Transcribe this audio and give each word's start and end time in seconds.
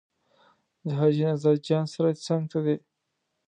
د 0.83 0.85
حاجي 0.99 1.23
نظر 1.31 1.55
جان 1.67 1.85
سرای 1.91 2.15
څنګ 2.25 2.43
ته 2.51 2.59
دی. 2.65 2.75